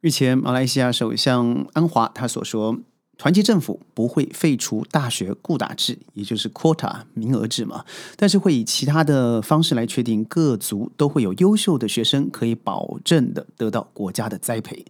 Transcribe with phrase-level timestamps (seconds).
[0.00, 2.78] 日前，马来西亚首相安华他所说，
[3.16, 7.84] 团结政府不会废除大学固打制，也就是 quota 名额制嘛，
[8.16, 14.84] 但是会以其他的方式来确定各族都会有优秀的学生可以保证的得到国家的栽培。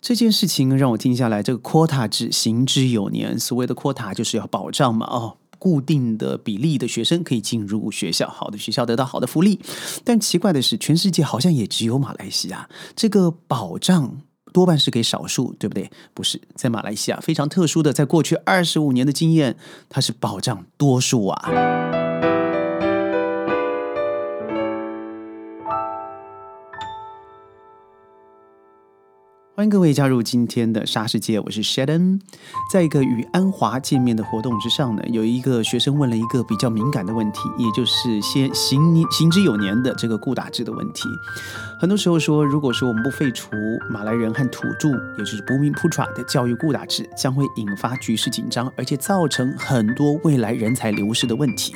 [0.00, 5.36] 这件事情让我听下来，这个 quota 制行之有年，所谓的 quota 就是要保障嘛，哦。
[5.60, 9.60] 固定的比例的学生可以进入学校，好的学校得到好的福利。
[10.02, 14.22] 但奇怪的是，全世界好像也只有马来西亚这个保障
[14.52, 15.90] 多半是给少数，对不对？
[16.14, 19.56] 不是，在马来西亚非常特殊的，在过去二十五年的经验，
[19.88, 22.01] 它是保障多数啊。
[29.62, 32.18] 欢迎各位加入今天的沙世界，我是 Sheldon。
[32.72, 41.08] 在一个与安华见面的活动之上呢，有一个学生问了一个比较敏感的问题，也就是先行行之有年的这个固打制的问题。
[41.78, 43.52] 很多时候说，如果说我们不废除
[43.88, 51.72] 马来人和土著，也就是不明普查的教育固打制，将会引发局势紧张，而且造成很多未来人才流失的问题。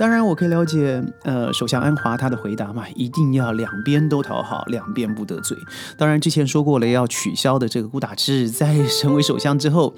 [0.00, 5.54] 当然，我可以了解，呃，首相安华他的回答嘛，一定要两边都讨好，两边不得罪。
[5.98, 9.92] 当然，之前说过了要取消的这个顾大志，在成为首相之后。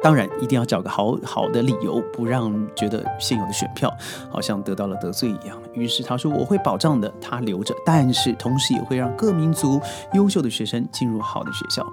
[0.00, 3.92] 当然，一定要找个好好的理由，不让觉得现有的选票
[4.30, 5.60] 好像得到了得罪一样。
[5.72, 9.80] 于是他说：“我会保障的，他留着，但是同时也会让各民族
[10.14, 11.84] 优秀的学生进入好的学校。”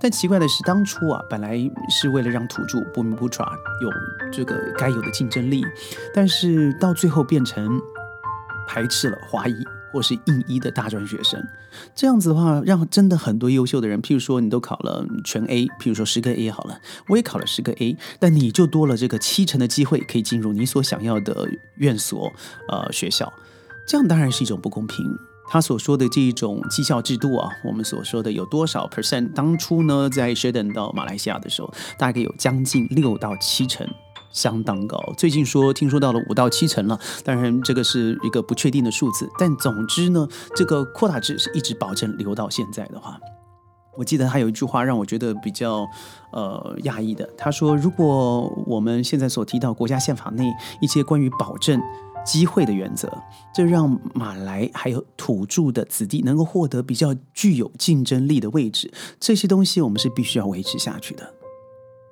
[0.00, 1.56] 但奇怪的是，当初啊，本来
[1.88, 3.88] 是为了让土著不明不查有
[4.32, 5.64] 这个该有的竞争力，
[6.12, 7.80] 但是到最后变成
[8.66, 9.54] 排斥了华裔。
[9.94, 11.40] 或是应一的大专学生，
[11.94, 22.32] 这样子的话，让真的很多优秀的人，譬如说你都考了全 A，譬如说十个 A 好了，我也考了十个 A，但你就多了这个七成的机会可以进入你所想要的院所
[22.68, 23.32] 呃学校，
[23.86, 25.06] 这样当然是一种不公平。
[25.46, 33.86] 他所说的这一种绩效制度啊，我们所说的有多少 percent，当初呢在 Sheldon 到马来西亚的时候，大概有将近六到七成。
[34.34, 43.16] 相当高，最近说听说到了五到七成了，当然这个是一个不确定的数字，但总之呢，这个扩大值是一直保证留到现在的话，
[43.96, 45.86] 我记得他有一句话让我觉得比较
[46.32, 51.80] 呃讶异的，他说如果我们现在所提到国家宪法内一些关于保证
[52.26, 53.08] 机会的原则，
[53.54, 61.34] 这让马来还有土著的子弟能够获得比较具有竞争力的位置，这些东西我们是必须要维持下去的。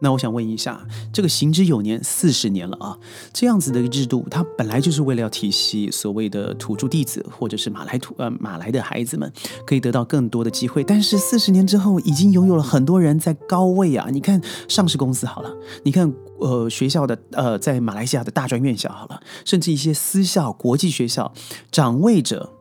[0.03, 2.99] 那我想问一下，这个行之有年四十年了啊，
[3.33, 9.33] 这样子的制度，它本来就是为了要体系所谓的土著弟子或者是马来土呃马来的孩子们，
[9.65, 10.83] 可以得到更多的机会。
[10.83, 14.09] 但是四十年之后，已经拥有了很多人在高位啊。
[14.11, 21.33] 你看上市公司好了，你看呃学校的呃在马来西亚的大专院校好了，甚至一些私校、国际学校，
[21.71, 22.53] 掌位者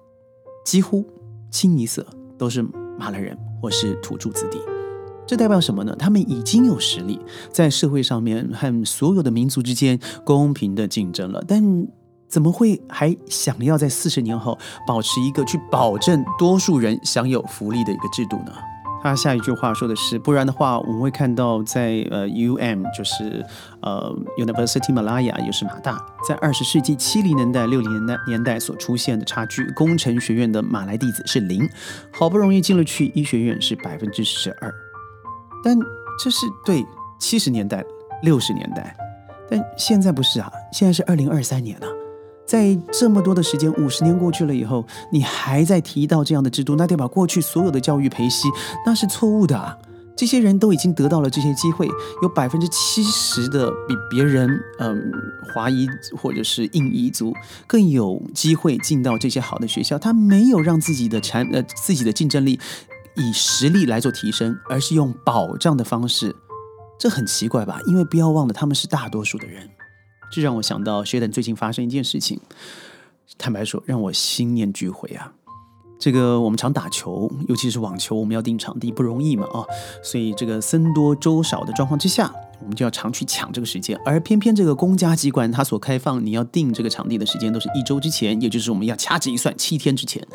[0.64, 1.04] 几乎
[1.50, 2.06] 清一色
[2.38, 2.62] 都是
[3.00, 4.60] 马来人或是土著子弟。
[5.28, 5.96] 这代表什么呢？
[5.98, 7.20] 他们已经有实力，
[7.52, 11.44] 在社会上面和所有的民族之间公平的竞争了。
[11.48, 11.64] 但
[12.28, 18.52] 怎么会还想要在四十年后保持一个去保证多数人享有福利的一个制度呢？
[19.04, 23.44] 他下一句话说的是：不然的话，我们会看到在呃 U M 就是
[23.82, 31.68] 呃 University Malaya 也是马大，在二十世纪七零年代、六零年代年代所出现的差距，工程学院的马来弟子是零，
[32.12, 34.72] 好不容易进了去医学院是百分之十二。
[35.64, 35.78] 但
[36.24, 36.86] 这是对
[37.20, 37.84] 七十年代、
[38.24, 38.96] 六十年代，
[39.50, 40.52] 但现在不是啊！
[40.72, 41.88] 现在是二零二三年了，
[42.46, 48.48] 在这么多的时间，五十年过去了以后，你还在提到这样的制度，那代表过去所有的教育培息
[48.86, 49.78] 那是错误的啊！
[50.16, 51.88] 这些人都已经得到了这些机会，
[52.22, 55.02] 有百分之七十的比别人，嗯，
[55.52, 57.34] 华裔或者是印裔族
[57.66, 62.60] 更有机会进到这些好的学校，他没有让自己的产呃自己的竞争力。
[63.16, 66.36] 以实力来做提升，而是用保障的方式，
[67.00, 67.80] 这很奇怪吧？
[67.88, 69.70] 因为不要忘了，他们是大多数的人。
[70.32, 72.40] 这让我想到，Sheldon 最近发生一件事情，
[73.38, 75.34] 坦白说，让我心念俱灰啊。
[76.00, 79.66] 这个我们常打球，尤其是网球，我们要定场地不容易嘛啊，
[80.02, 82.34] 所以这个僧多粥少的状况之下。
[82.62, 90.26] 我们就要常去抢这个时间，而偏偏这个公家机关它所开放你要定这个场地的时间都是一周之前，也就是我们要掐指一算七天之前。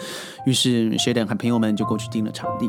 [0.46, 2.68] 于是学长和朋友们就过去订了场地，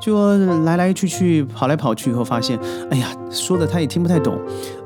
[0.00, 2.58] 就来来去去跑来跑去以后发现，
[2.90, 4.38] 哎呀，说的他也听不太懂，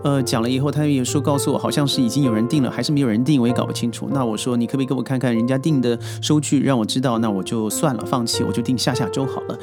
[0.04, 4.08] 呃，讲了以后他也说告诉我好像是已经有人订了，还是没有人订，我也搞不清楚。
[4.12, 9.58] 那我说你可不可以给我看看人家订的收据，让我知道，那我就算了，放弃，我就订下下周好了。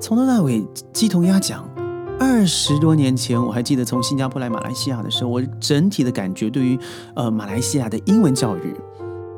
[0.00, 0.62] 从头到尾
[0.92, 1.73] 鸡同鸭讲。
[2.20, 6.78] 二十多年前，我还记得从新加坡来马来西亚的时候，我整体的感觉对于
[7.16, 8.74] 呃马来西亚的英文教育，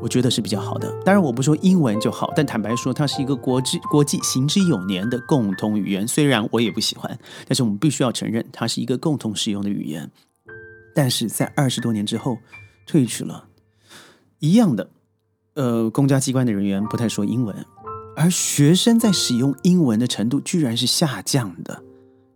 [0.02, 0.92] 我觉得是比较好的。
[1.04, 6.06] 当然，我不说英文就好，但坦白说，它是一个国际国际行之有年的共同语言。
[6.06, 10.10] 虽然我也不喜欢，但是我们必须要承认，它是一个共同使用的语言。
[10.94, 12.38] 但是在二十多年之后，
[12.86, 13.44] 退去了，
[14.40, 14.90] 一样的，
[15.54, 17.54] 呃，公家机关的人员不太说英文，
[18.16, 21.82] 而学生在使用英文的程度居然是下降的。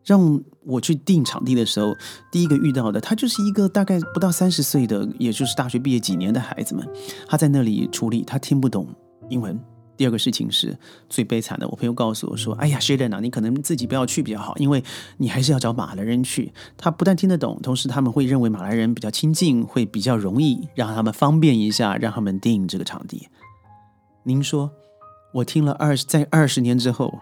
[0.04, 1.94] 让我去订场地的时候，
[2.32, 6.88] 第一个遇到的他就是一个大概不到三十岁的，也就是大学毕业几年的孩子们。
[7.28, 8.88] 他在那里处理，他听不懂
[9.28, 9.58] 英文。
[9.96, 10.74] 第二个事情是
[11.10, 14.82] 最悲惨的，我朋友告诉我说：“哎呀 s h a d n 啊，你可能自己不要去比较好，因为
[15.18, 16.50] 你还是要找马来人去。
[16.78, 23.28] 他不但听得懂，同时他们会认为马来人比较亲近，会比较容易让他们方便一下，让他们订这个场地。”
[24.24, 24.70] 您说，
[25.34, 27.18] 我听了二十，在二十年之后。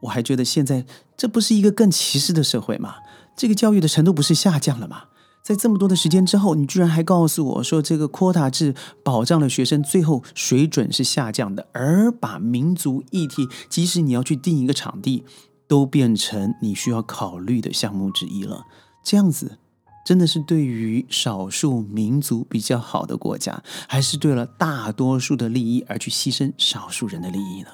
[0.00, 0.84] 我还觉得现在
[1.16, 2.96] 这不是一个更歧视的社会吗？
[3.36, 5.04] 这个教育的程度不是下降了吗？
[5.42, 15.22] 在这么多的时间之后，你居然还告诉我说这个 quota 制保障了学生最后水准是下降的，而把民族议题，即使你要去定一个场地，
[15.68, 18.64] 都变成你需要考虑的项目之一了。
[19.04, 19.58] 这样子
[20.04, 27.68] 真的是对于少数民族比较好的国家，还是对了大多数的利益而去牺牲少数人的利益呢？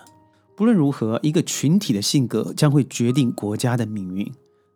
[0.55, 4.31] 不论如何，一个群体的性格将会决定国家的命运。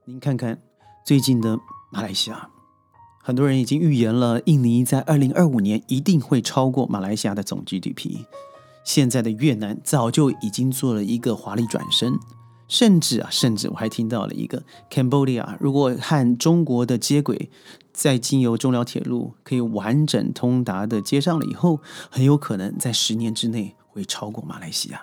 [0.07, 0.59] 您看看
[1.05, 1.59] 最近的
[1.91, 2.49] 马来西亚，
[3.23, 8.25] 很多人已经预言了，印尼在二零二五年一定会超过马来西亚的总 GDP。
[8.85, 12.19] 现在的越南早就已经做了一个华丽转身，
[12.69, 17.51] 甚至啊，甚至我还听到了一个 Cambodia，如果和中国的接轨，
[17.93, 21.81] 在经由中辽铁路可以完整通达的接上了以后，
[22.11, 25.03] 很有可能在十年之内会超过马来西亚。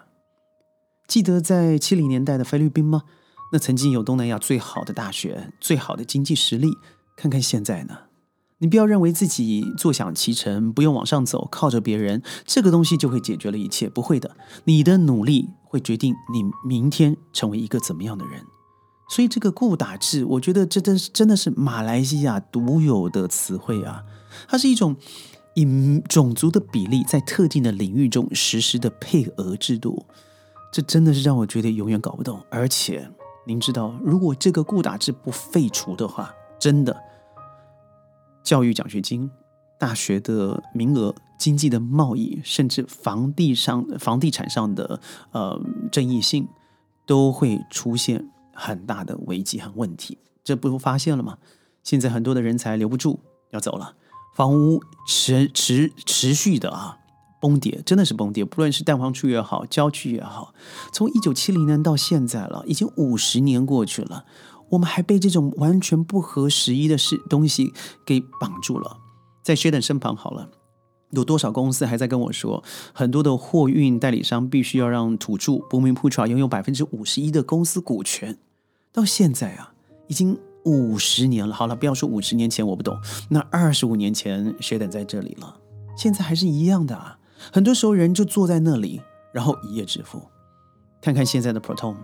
[1.07, 3.03] 记得在七零年代的菲律宾吗？
[3.51, 6.69] 那曾经有东南亚最好的大学、最好的经济实力。
[7.15, 7.97] 看看现在呢？
[8.57, 13.89] 你不要认为自己坐享其成，不用往上走，靠着别人，这个东西就会解决了一切。
[13.89, 18.41] 不会的，你的努力会决定你明天成为一个怎么样的人。
[19.09, 24.01] 所以这个固打制，我觉得这真是真的是马来西亚独有的词汇啊！
[24.47, 24.95] 它是一种
[25.55, 30.07] 以种族的比例在特定的领域中实施的配额制度。
[30.73, 32.43] 这真的是让我觉得永远搞不懂。
[32.49, 33.07] 而且，
[33.45, 36.99] 您知道，如果这个固打制不废除的话，真的，
[38.41, 39.29] 教育奖学金、
[39.77, 44.99] 大学的名额、经济的贸易，甚至房地上、房地产上的
[45.31, 45.61] 呃
[45.91, 46.47] 正义性，
[47.05, 50.17] 都会出现很大的危机和问题。
[50.43, 51.37] 这不发现了吗？
[51.83, 53.19] 现在很多的人才留不住，
[53.51, 53.93] 要走了，
[54.33, 56.97] 房屋持持持续的啊。
[57.43, 60.53] 崩跌真的是崩跌，不论是蛋黄区也好，郊区也好，
[60.93, 64.23] 从一九七零年到现在了，已经五十年过去了，
[64.69, 67.73] 我们还被这种完全不合时宜的事东西
[68.05, 68.95] 给绑住了。
[69.43, 70.51] 在薛等身旁好了，
[71.09, 72.63] 有多少公司还在跟我说，
[72.93, 78.37] 很多的货运代理商必须要让土著不明普查拥有百分之五十一的公司股权？
[78.93, 79.73] 到现在啊，
[80.07, 81.53] 已经五十年了。
[81.53, 82.97] 好了，不要说五十年前我不懂，
[83.29, 85.57] 那二十五年前薛等在这里了，
[85.97, 87.17] 现在还是一样的啊。
[87.51, 89.01] 很多时候，人就坐在那里，
[89.31, 90.21] 然后一夜致富。
[91.01, 91.95] 看看现在的 Proton，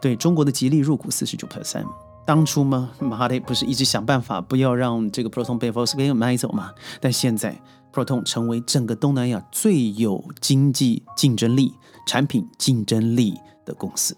[0.00, 1.86] 对中国的吉利入股四十九 percent。
[2.26, 6.72] 当初嘛，马哈迪不是一直想办法不要让这个 Proton 被 Volkswagen 买走嘛？
[7.00, 7.60] 但现在
[7.92, 11.72] Proton 成为整个东南亚最有经济竞争力、
[12.06, 14.16] 产品竞争力的公司，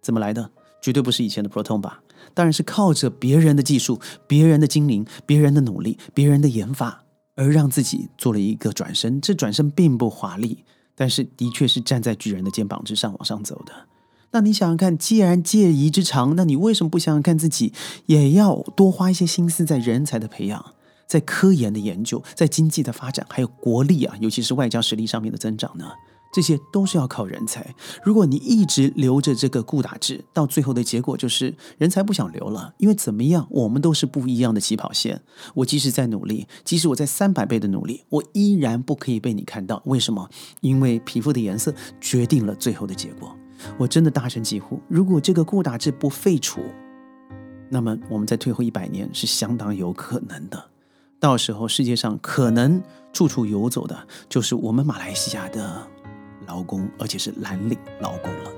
[0.00, 0.50] 怎么来的？
[0.80, 2.00] 绝对不是以前的 Proton 吧？
[2.34, 7.03] 当然是靠着别人的技术、别人的精灵、别人的努力、别人的研发。
[7.34, 10.64] 而让自己做了一个转身，这转身并不华丽，
[10.94, 13.72] 但是的确是站在巨人的肩膀之上往上走的。
[14.30, 17.72] 那你想想看，既然借疑之长，那你为什么不想想看自己
[18.06, 20.74] 也要多花一些心思在人才的培养，
[21.06, 25.92] 在科研的研究，在经济的发展，还有国力啊，尤其是外交实力上面的增长呢？
[26.34, 27.76] 这些都是要靠人才。
[28.02, 32.74] 如果你一直留着这个固打制，到最后的结果就是人才不想留了。
[32.78, 35.22] 因为怎么样，我们都是不一样的起跑线。
[35.54, 39.80] 我即使在努力，即使我在三百倍的努力，我依然不可以被你看到。
[39.84, 40.28] 为什么？
[40.60, 43.32] 因为皮肤的颜色决定了最后的结果。
[43.78, 46.62] 我真的大声疾呼：如果这个固打制不废除，
[47.70, 50.70] 那么我们在退后一百年是相当有可能的。
[51.20, 55.93] 到时候世界上可能处处游走的就是我们马来西亚的。
[56.46, 58.50] 劳工，而且是蓝领劳工了。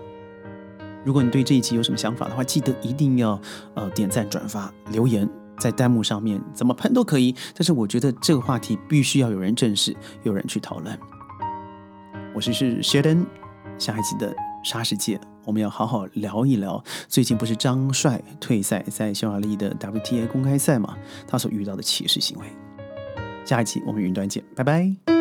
[1.04, 3.40] 如果你对这一集有什么想法的话，记得一定要
[3.74, 5.28] 呃点赞、转发、留言，
[5.58, 7.34] 在弹幕上面怎么喷都可以。
[7.54, 10.98] 但是我觉得这个话题必须要有人正视，有人去讨论。
[12.34, 13.24] 我是是 Sheldon，
[13.78, 16.82] 下一集的沙世界，我们要好好聊一聊。
[17.06, 20.98] 最近不是张帅退赛在匈牙利的 WTA 公开赛嘛？
[21.26, 22.46] 他所遇到的歧视行为。
[23.44, 25.15] 下一集我们云端见，拜拜。